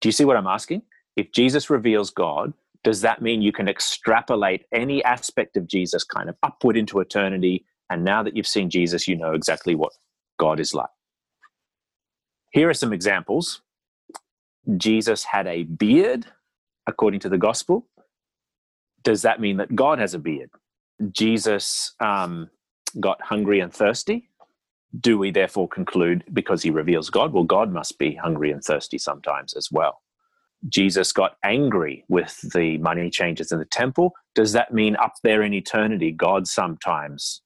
Do 0.00 0.08
you 0.08 0.12
see 0.12 0.24
what 0.26 0.36
I'm 0.36 0.46
asking? 0.46 0.82
If 1.16 1.32
Jesus 1.32 1.70
reveals 1.70 2.10
God, 2.10 2.54
does 2.84 3.00
that 3.00 3.22
mean 3.22 3.42
you 3.42 3.52
can 3.52 3.68
extrapolate 3.68 4.64
any 4.72 5.02
aspect 5.04 5.56
of 5.56 5.66
Jesus 5.66 6.04
kind 6.04 6.28
of 6.28 6.36
upward 6.42 6.76
into 6.76 7.00
eternity? 7.00 7.64
And 7.90 8.04
now 8.04 8.22
that 8.22 8.36
you've 8.36 8.46
seen 8.46 8.70
Jesus, 8.70 9.08
you 9.08 9.16
know 9.16 9.32
exactly 9.32 9.74
what 9.74 9.92
God 10.38 10.60
is 10.60 10.74
like. 10.74 10.88
Here 12.52 12.68
are 12.68 12.74
some 12.74 12.92
examples. 12.92 13.62
Jesus 14.76 15.24
had 15.24 15.46
a 15.46 15.64
beard, 15.64 16.26
according 16.86 17.20
to 17.20 17.28
the 17.28 17.38
gospel. 17.38 17.86
Does 19.02 19.22
that 19.22 19.40
mean 19.40 19.56
that 19.56 19.74
God 19.74 19.98
has 19.98 20.14
a 20.14 20.18
beard? 20.18 20.50
Jesus 21.12 21.94
um, 22.00 22.50
got 23.00 23.20
hungry 23.22 23.60
and 23.60 23.72
thirsty. 23.72 24.28
Do 24.98 25.18
we 25.18 25.30
therefore 25.30 25.68
conclude 25.68 26.24
because 26.32 26.62
he 26.62 26.70
reveals 26.70 27.10
God? 27.10 27.32
Well, 27.32 27.44
God 27.44 27.72
must 27.72 27.98
be 27.98 28.14
hungry 28.14 28.50
and 28.50 28.62
thirsty 28.62 28.98
sometimes 28.98 29.54
as 29.54 29.68
well. 29.70 30.00
Jesus 30.68 31.12
got 31.12 31.36
angry 31.44 32.04
with 32.08 32.40
the 32.52 32.78
money 32.78 33.10
changers 33.10 33.52
in 33.52 33.58
the 33.58 33.64
temple. 33.64 34.12
Does 34.34 34.52
that 34.52 34.72
mean 34.72 34.96
up 34.96 35.14
there 35.22 35.42
in 35.42 35.54
eternity, 35.54 36.10
God 36.10 36.48
sometimes 36.48 37.42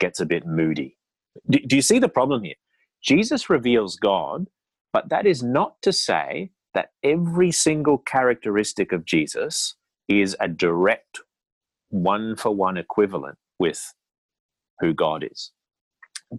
gets 0.00 0.20
a 0.20 0.26
bit 0.26 0.46
moody? 0.46 0.96
Do, 1.48 1.58
do 1.60 1.76
you 1.76 1.82
see 1.82 1.98
the 1.98 2.08
problem 2.08 2.42
here? 2.44 2.56
Jesus 3.02 3.48
reveals 3.48 3.96
God, 3.96 4.48
but 4.92 5.08
that 5.08 5.26
is 5.26 5.42
not 5.42 5.80
to 5.82 5.92
say 5.92 6.50
that 6.74 6.90
every 7.02 7.52
single 7.52 7.98
characteristic 7.98 8.92
of 8.92 9.04
Jesus 9.04 9.76
is 10.08 10.36
a 10.40 10.48
direct 10.48 11.20
one 11.90 12.36
for 12.36 12.54
one 12.54 12.76
equivalent 12.76 13.38
with 13.58 13.94
who 14.80 14.94
God 14.94 15.24
is. 15.30 15.52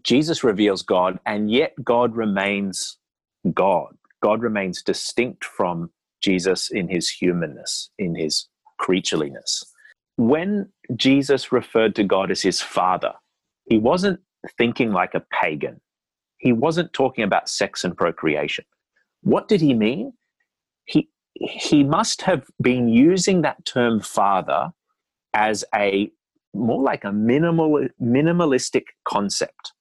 Jesus 0.04 0.44
reveals 0.44 0.84
God, 0.84 1.20
and 1.26 1.52
yet 1.52 1.74
God 1.84 2.16
remains 2.16 2.98
God. 3.54 3.98
God 4.22 4.42
remains 4.42 4.84
distinct 4.84 5.44
from 5.46 5.90
Jesus 6.22 6.70
in 6.70 6.88
his 6.88 7.10
humanness, 7.10 7.90
in 7.98 8.16
his 8.16 8.48
creatureliness. 8.80 9.64
When 10.18 10.70
Jesus 10.96 11.52
referred 11.52 11.96
to 11.96 12.04
God 12.04 12.32
as 12.32 12.42
his 12.42 12.62
father, 12.62 13.14
he 13.70 13.78
wasn't 13.78 14.20
thinking 14.58 14.92
like 14.92 15.14
a 15.14 15.24
pagan. 15.32 15.80
He 16.38 16.52
wasn't 16.54 16.94
talking 16.94 17.24
about 17.24 17.50
sex 17.50 17.84
and 17.84 17.96
procreation. 17.96 18.66
What 19.22 19.48
did 19.48 19.62
he 19.62 19.74
mean? 19.74 20.14
He, 20.86 21.10
he 21.34 21.84
must 21.84 22.22
have 22.24 22.46
been 22.62 22.90
using 22.90 23.42
that 23.42 23.66
term 23.66 24.00
father 24.00 24.72
as 25.34 25.64
a 25.76 26.12
more 26.54 26.82
like 26.82 27.04
a 27.04 27.12
minimal, 27.12 27.88
minimalistic 28.02 28.86
concept. 29.08 29.74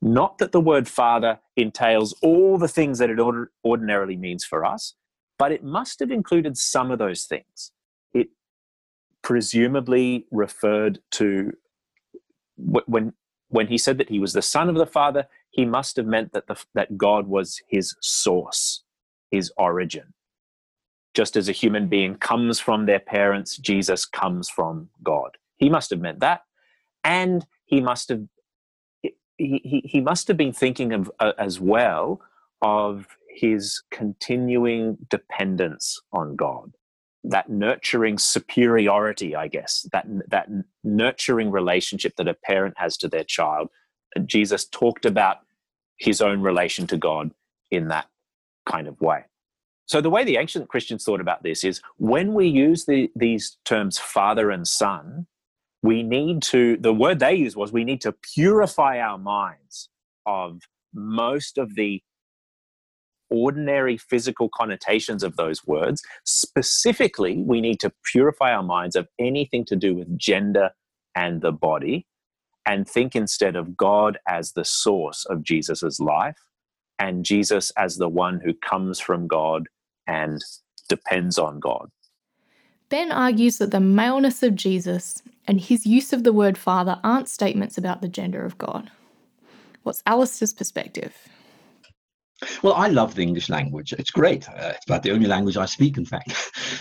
Not 0.00 0.38
that 0.38 0.52
the 0.52 0.60
word 0.60 0.88
father 0.88 1.40
entails 1.56 2.14
all 2.22 2.58
the 2.58 2.68
things 2.68 2.98
that 2.98 3.10
it 3.10 3.18
ordinarily 3.64 4.16
means 4.16 4.44
for 4.44 4.64
us, 4.64 4.94
but 5.38 5.52
it 5.52 5.64
must 5.64 6.00
have 6.00 6.10
included 6.10 6.56
some 6.56 6.90
of 6.90 6.98
those 6.98 7.24
things. 7.24 7.72
It 8.12 8.28
presumably 9.22 10.26
referred 10.30 11.00
to 11.12 11.52
when 12.56 13.12
when 13.48 13.66
he 13.68 13.78
said 13.78 13.98
that 13.98 14.08
he 14.08 14.18
was 14.18 14.32
the 14.32 14.42
son 14.42 14.68
of 14.68 14.74
the 14.76 14.86
father 14.86 15.26
he 15.50 15.64
must 15.64 15.96
have 15.96 16.06
meant 16.06 16.32
that 16.32 16.46
the, 16.46 16.56
that 16.74 16.96
god 16.96 17.26
was 17.26 17.60
his 17.68 17.96
source 18.00 18.84
his 19.30 19.52
origin. 19.56 20.14
Just 21.14 21.36
as 21.36 21.48
a 21.48 21.52
human 21.52 21.88
being 21.88 22.14
comes 22.16 22.60
from 22.60 22.86
their 22.86 23.00
parents 23.00 23.56
jesus 23.56 24.06
comes 24.06 24.48
from 24.48 24.90
god. 25.02 25.36
He 25.56 25.68
must 25.68 25.90
have 25.90 26.00
meant 26.00 26.20
that. 26.20 26.42
And 27.02 27.44
he 27.64 27.80
must 27.80 28.08
have 28.08 28.22
he, 29.02 29.12
he, 29.38 29.82
he 29.84 30.00
must 30.00 30.28
have 30.28 30.36
been 30.36 30.52
thinking 30.52 30.92
of 30.92 31.10
uh, 31.18 31.32
as 31.38 31.58
well 31.58 32.20
of 32.62 33.06
his 33.34 33.82
continuing 33.90 34.96
dependence 35.10 36.00
on 36.12 36.36
God, 36.36 36.72
that 37.24 37.50
nurturing 37.50 38.18
superiority, 38.18 39.34
I 39.34 39.48
guess, 39.48 39.86
that, 39.92 40.06
that 40.28 40.48
nurturing 40.84 41.50
relationship 41.50 42.14
that 42.16 42.28
a 42.28 42.34
parent 42.34 42.74
has 42.78 42.96
to 42.98 43.08
their 43.08 43.24
child. 43.24 43.68
And 44.14 44.28
Jesus 44.28 44.64
talked 44.66 45.04
about 45.04 45.38
his 45.96 46.20
own 46.20 46.40
relation 46.40 46.86
to 46.88 46.96
God 46.96 47.32
in 47.70 47.88
that 47.88 48.06
kind 48.66 48.86
of 48.86 49.00
way. 49.00 49.24
So, 49.86 50.00
the 50.00 50.10
way 50.10 50.24
the 50.24 50.38
ancient 50.38 50.68
Christians 50.68 51.04
thought 51.04 51.20
about 51.20 51.42
this 51.42 51.62
is 51.62 51.82
when 51.98 52.32
we 52.32 52.46
use 52.46 52.86
the, 52.86 53.10
these 53.14 53.58
terms 53.64 53.98
father 53.98 54.50
and 54.50 54.66
son, 54.66 55.26
we 55.82 56.02
need 56.02 56.42
to, 56.44 56.78
the 56.78 56.94
word 56.94 57.18
they 57.18 57.34
used 57.34 57.56
was 57.56 57.70
we 57.70 57.84
need 57.84 58.00
to 58.02 58.12
purify 58.12 58.98
our 58.98 59.18
minds 59.18 59.90
of 60.24 60.62
most 60.94 61.58
of 61.58 61.74
the 61.74 62.02
ordinary 63.30 63.96
physical 63.96 64.48
connotations 64.48 65.22
of 65.22 65.36
those 65.36 65.66
words. 65.66 66.02
Specifically, 66.24 67.42
we 67.42 67.60
need 67.60 67.80
to 67.80 67.92
purify 68.12 68.52
our 68.52 68.62
minds 68.62 68.96
of 68.96 69.08
anything 69.18 69.64
to 69.66 69.76
do 69.76 69.94
with 69.94 70.18
gender 70.18 70.70
and 71.14 71.40
the 71.40 71.52
body 71.52 72.06
and 72.66 72.88
think 72.88 73.14
instead 73.14 73.56
of 73.56 73.76
God 73.76 74.18
as 74.28 74.52
the 74.52 74.64
source 74.64 75.24
of 75.26 75.42
Jesus's 75.42 76.00
life 76.00 76.36
and 76.98 77.24
Jesus 77.24 77.70
as 77.76 77.96
the 77.96 78.08
one 78.08 78.40
who 78.44 78.54
comes 78.54 79.00
from 79.00 79.26
God 79.26 79.68
and 80.06 80.40
depends 80.88 81.38
on 81.38 81.60
God. 81.60 81.90
Ben 82.88 83.10
argues 83.10 83.58
that 83.58 83.70
the 83.70 83.80
maleness 83.80 84.42
of 84.42 84.54
Jesus 84.54 85.22
and 85.46 85.60
his 85.60 85.86
use 85.86 86.12
of 86.12 86.24
the 86.24 86.32
word 86.32 86.56
father 86.56 87.00
aren't 87.02 87.28
statements 87.28 87.76
about 87.76 88.00
the 88.00 88.08
gender 88.08 88.44
of 88.44 88.56
God. 88.58 88.90
What's 89.82 90.02
Alistair's 90.06 90.54
perspective? 90.54 91.28
Well, 92.62 92.74
I 92.74 92.88
love 92.88 93.14
the 93.14 93.22
English 93.22 93.48
language. 93.48 93.92
It's 93.92 94.10
great. 94.10 94.48
Uh, 94.48 94.72
it's 94.74 94.86
about 94.86 95.02
the 95.02 95.12
only 95.12 95.26
language 95.26 95.56
I 95.56 95.66
speak, 95.66 95.96
in 95.96 96.04
fact. 96.04 96.32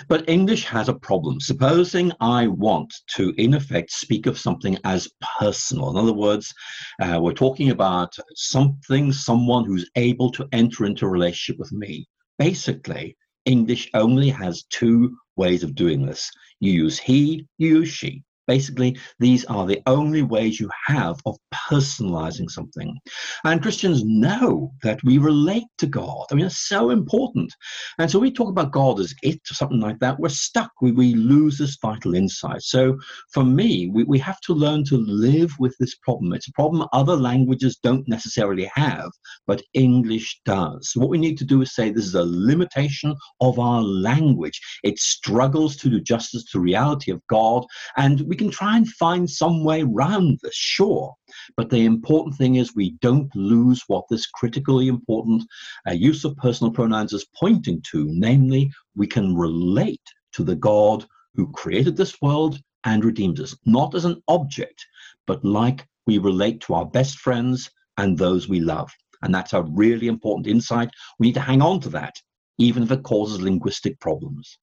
but 0.07 0.27
English 0.29 0.65
has 0.65 0.89
a 0.89 0.93
problem. 0.93 1.39
Supposing 1.39 2.11
I 2.19 2.47
want 2.47 2.93
to, 3.15 3.33
in 3.37 3.53
effect, 3.53 3.91
speak 3.91 4.25
of 4.25 4.37
something 4.37 4.77
as 4.83 5.07
personal. 5.39 5.89
In 5.91 5.97
other 5.97 6.13
words, 6.13 6.53
uh, 7.01 7.19
we're 7.21 7.33
talking 7.33 7.71
about 7.71 8.13
something, 8.35 9.11
someone 9.11 9.65
who's 9.65 9.89
able 9.95 10.31
to 10.31 10.47
enter 10.51 10.85
into 10.85 11.05
a 11.05 11.09
relationship 11.09 11.59
with 11.59 11.71
me. 11.71 12.07
Basically, 12.39 13.15
English 13.45 13.89
only 13.93 14.29
has 14.29 14.63
two 14.69 15.15
ways 15.35 15.63
of 15.63 15.75
doing 15.75 16.05
this. 16.05 16.29
You 16.59 16.71
use 16.71 16.99
he, 16.99 17.45
you 17.57 17.79
use 17.79 17.89
she. 17.89 18.23
Basically, 18.47 18.97
these 19.19 19.45
are 19.45 19.65
the 19.65 19.81
only 19.85 20.21
ways 20.21 20.59
you 20.59 20.69
have 20.85 21.17
of 21.25 21.37
personalizing 21.69 22.49
something. 22.49 22.97
And 23.45 23.61
Christians 23.61 24.03
know 24.03 24.71
that 24.83 25.03
we 25.03 25.17
relate 25.17 25.63
to 25.77 25.87
God. 25.87 26.25
I 26.31 26.35
mean, 26.35 26.45
it's 26.45 26.67
so 26.67 26.89
important. 26.89 27.53
And 27.99 28.09
so 28.09 28.19
we 28.19 28.31
talk 28.31 28.49
about 28.49 28.71
God 28.71 28.99
as 28.99 29.13
it 29.23 29.39
or 29.49 29.53
something 29.53 29.79
like 29.79 29.99
that. 29.99 30.19
We're 30.19 30.29
stuck. 30.29 30.71
We, 30.81 30.91
we 30.91 31.13
lose 31.13 31.57
this 31.57 31.77
vital 31.81 32.15
insight. 32.15 32.61
So 32.63 32.97
for 33.31 33.43
me, 33.43 33.89
we, 33.93 34.03
we 34.03 34.19
have 34.19 34.39
to 34.41 34.53
learn 34.53 34.83
to 34.85 34.97
live 34.97 35.51
with 35.59 35.75
this 35.79 35.95
problem. 35.95 36.33
It's 36.33 36.47
a 36.47 36.53
problem 36.53 36.87
other 36.93 37.15
languages 37.15 37.77
don't 37.81 38.07
necessarily 38.07 38.69
have, 38.73 39.09
but 39.47 39.61
English 39.73 40.41
does. 40.45 40.91
So 40.91 40.99
what 40.99 41.09
we 41.09 41.17
need 41.17 41.37
to 41.37 41.45
do 41.45 41.61
is 41.61 41.73
say 41.73 41.89
this 41.89 42.05
is 42.05 42.15
a 42.15 42.23
limitation 42.25 43.15
of 43.41 43.59
our 43.59 43.81
language. 43.81 44.59
It 44.83 44.99
struggles 44.99 45.75
to 45.77 45.89
do 45.89 45.99
justice 46.01 46.43
to 46.45 46.57
the 46.57 46.61
reality 46.61 47.11
of 47.11 47.21
God. 47.27 47.65
And 47.97 48.21
we 48.33 48.37
can 48.37 48.49
try 48.49 48.77
and 48.77 48.89
find 48.89 49.29
some 49.29 49.63
way 49.63 49.83
round 49.83 50.39
this, 50.41 50.55
sure. 50.55 51.13
But 51.55 51.69
the 51.69 51.85
important 51.85 52.35
thing 52.35 52.55
is 52.55 52.73
we 52.73 52.93
don't 52.99 53.29
lose 53.35 53.83
what 53.85 54.05
this 54.09 54.25
critically 54.25 54.87
important 54.87 55.43
uh, 55.87 55.91
use 55.91 56.25
of 56.25 56.35
personal 56.37 56.73
pronouns 56.73 57.13
is 57.13 57.27
pointing 57.39 57.83
to, 57.91 58.07
namely, 58.09 58.71
we 58.95 59.05
can 59.05 59.35
relate 59.35 60.01
to 60.31 60.43
the 60.43 60.55
God 60.55 61.05
who 61.35 61.51
created 61.51 61.95
this 61.95 62.19
world 62.23 62.59
and 62.85 63.05
redeems 63.05 63.39
us, 63.39 63.55
not 63.67 63.93
as 63.93 64.05
an 64.05 64.19
object, 64.27 64.83
but 65.27 65.45
like 65.45 65.87
we 66.07 66.17
relate 66.17 66.59
to 66.61 66.73
our 66.73 66.87
best 66.87 67.19
friends 67.19 67.69
and 67.99 68.17
those 68.17 68.49
we 68.49 68.59
love. 68.59 68.89
And 69.21 69.31
that's 69.31 69.53
a 69.53 69.61
really 69.61 70.07
important 70.07 70.47
insight. 70.47 70.89
We 71.19 71.27
need 71.27 71.35
to 71.35 71.39
hang 71.39 71.61
on 71.61 71.81
to 71.81 71.89
that, 71.89 72.15
even 72.57 72.81
if 72.81 72.91
it 72.91 73.03
causes 73.03 73.43
linguistic 73.43 73.99
problems. 73.99 74.57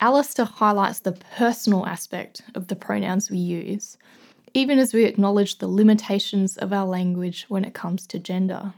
Alistair 0.00 0.44
highlights 0.44 1.00
the 1.00 1.12
personal 1.12 1.86
aspect 1.86 2.42
of 2.54 2.66
the 2.66 2.76
pronouns 2.76 3.30
we 3.30 3.38
use, 3.38 3.96
even 4.52 4.78
as 4.78 4.92
we 4.92 5.04
acknowledge 5.04 5.58
the 5.58 5.68
limitations 5.68 6.56
of 6.56 6.72
our 6.72 6.86
language 6.86 7.46
when 7.48 7.64
it 7.64 7.74
comes 7.74 8.06
to 8.06 8.18
gender. 8.18 8.74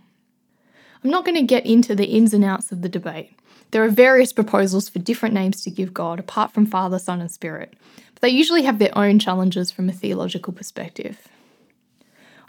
I'm 1.02 1.10
not 1.10 1.24
going 1.24 1.36
to 1.36 1.42
get 1.42 1.66
into 1.66 1.94
the 1.94 2.06
ins 2.06 2.34
and 2.34 2.44
outs 2.44 2.72
of 2.72 2.82
the 2.82 2.88
debate. 2.88 3.32
There 3.70 3.82
are 3.84 3.88
various 3.88 4.32
proposals 4.32 4.88
for 4.88 4.98
different 4.98 5.34
names 5.34 5.62
to 5.62 5.70
give 5.70 5.92
God, 5.92 6.20
apart 6.20 6.52
from 6.52 6.66
Father, 6.66 6.98
Son, 6.98 7.20
and 7.20 7.30
Spirit, 7.30 7.74
but 8.14 8.22
they 8.22 8.28
usually 8.28 8.62
have 8.62 8.78
their 8.78 8.96
own 8.96 9.18
challenges 9.18 9.70
from 9.70 9.88
a 9.88 9.92
theological 9.92 10.52
perspective. 10.52 11.28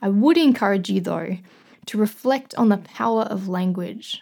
I 0.01 0.09
would 0.09 0.37
encourage 0.37 0.89
you, 0.89 1.01
though, 1.01 1.37
to 1.87 1.97
reflect 1.97 2.53
on 2.55 2.69
the 2.69 2.77
power 2.77 3.23
of 3.23 3.47
language 3.47 4.21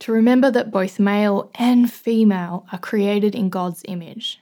to 0.00 0.12
remember 0.12 0.50
that 0.50 0.70
both 0.70 0.98
male 0.98 1.50
and 1.54 1.92
female 1.92 2.66
are 2.72 2.78
created 2.78 3.34
in 3.34 3.48
God's 3.48 3.82
image, 3.86 4.40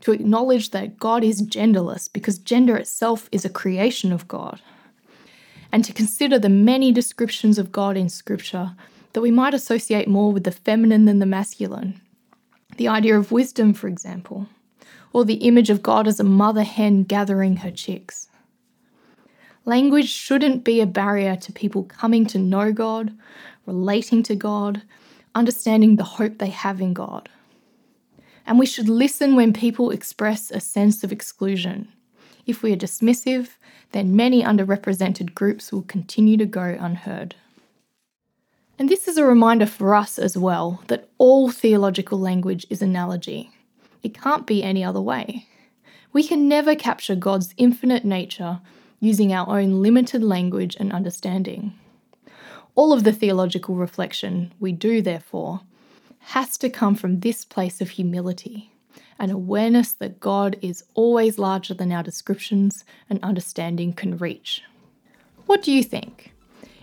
to 0.00 0.12
acknowledge 0.12 0.70
that 0.70 0.98
God 0.98 1.22
is 1.22 1.42
genderless 1.42 2.12
because 2.12 2.38
gender 2.38 2.76
itself 2.76 3.28
is 3.30 3.44
a 3.44 3.50
creation 3.50 4.12
of 4.12 4.28
God, 4.28 4.60
and 5.70 5.84
to 5.84 5.92
consider 5.92 6.38
the 6.38 6.48
many 6.48 6.92
descriptions 6.92 7.58
of 7.58 7.72
God 7.72 7.96
in 7.96 8.08
Scripture 8.08 8.72
that 9.12 9.20
we 9.20 9.30
might 9.30 9.54
associate 9.54 10.08
more 10.08 10.32
with 10.32 10.44
the 10.44 10.50
feminine 10.50 11.04
than 11.04 11.18
the 11.18 11.26
masculine. 11.26 12.00
The 12.76 12.88
idea 12.88 13.18
of 13.18 13.32
wisdom, 13.32 13.74
for 13.74 13.86
example, 13.88 14.48
or 15.12 15.24
the 15.24 15.34
image 15.34 15.68
of 15.68 15.82
God 15.82 16.06
as 16.06 16.18
a 16.18 16.24
mother 16.24 16.62
hen 16.62 17.04
gathering 17.04 17.56
her 17.56 17.70
chicks. 17.70 18.28
Language 19.64 20.08
shouldn't 20.08 20.64
be 20.64 20.80
a 20.80 20.86
barrier 20.86 21.36
to 21.36 21.52
people 21.52 21.84
coming 21.84 22.26
to 22.26 22.38
know 22.38 22.72
God, 22.72 23.16
relating 23.64 24.22
to 24.24 24.34
God, 24.34 24.82
understanding 25.34 25.96
the 25.96 26.04
hope 26.04 26.38
they 26.38 26.50
have 26.50 26.80
in 26.80 26.92
God. 26.92 27.28
And 28.44 28.58
we 28.58 28.66
should 28.66 28.88
listen 28.88 29.36
when 29.36 29.52
people 29.52 29.90
express 29.90 30.50
a 30.50 30.58
sense 30.58 31.04
of 31.04 31.12
exclusion. 31.12 31.88
If 32.44 32.62
we 32.62 32.72
are 32.72 32.76
dismissive, 32.76 33.50
then 33.92 34.16
many 34.16 34.42
underrepresented 34.42 35.34
groups 35.34 35.70
will 35.70 35.82
continue 35.82 36.36
to 36.38 36.46
go 36.46 36.76
unheard. 36.80 37.36
And 38.80 38.88
this 38.88 39.06
is 39.06 39.16
a 39.16 39.24
reminder 39.24 39.66
for 39.66 39.94
us 39.94 40.18
as 40.18 40.36
well 40.36 40.82
that 40.88 41.08
all 41.18 41.50
theological 41.50 42.18
language 42.18 42.66
is 42.68 42.82
analogy. 42.82 43.52
It 44.02 44.20
can't 44.20 44.44
be 44.44 44.64
any 44.64 44.82
other 44.82 45.00
way. 45.00 45.46
We 46.12 46.24
can 46.26 46.48
never 46.48 46.74
capture 46.74 47.14
God's 47.14 47.54
infinite 47.56 48.04
nature 48.04 48.60
using 49.02 49.32
our 49.32 49.58
own 49.58 49.82
limited 49.82 50.22
language 50.22 50.76
and 50.78 50.92
understanding. 50.92 51.74
All 52.76 52.92
of 52.92 53.02
the 53.02 53.12
theological 53.12 53.74
reflection 53.74 54.54
we 54.60 54.70
do, 54.70 55.02
therefore, 55.02 55.60
has 56.20 56.56
to 56.58 56.70
come 56.70 56.94
from 56.94 57.18
this 57.18 57.44
place 57.44 57.80
of 57.80 57.90
humility, 57.90 58.70
an 59.18 59.30
awareness 59.30 59.92
that 59.94 60.20
God 60.20 60.56
is 60.62 60.84
always 60.94 61.36
larger 61.36 61.74
than 61.74 61.90
our 61.90 62.04
descriptions 62.04 62.84
and 63.10 63.18
understanding 63.24 63.92
can 63.92 64.16
reach. 64.18 64.62
What 65.46 65.62
do 65.62 65.72
you 65.72 65.82
think? 65.82 66.32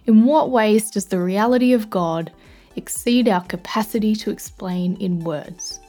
In 0.06 0.26
what 0.26 0.52
ways 0.52 0.92
does 0.92 1.06
the 1.06 1.22
reality 1.22 1.72
of 1.72 1.90
God 1.90 2.34
exceed 2.76 3.30
our 3.30 3.46
capacity 3.46 4.14
to 4.18 4.30
explain 4.30 4.98
in 4.98 5.22
words? 5.22 5.80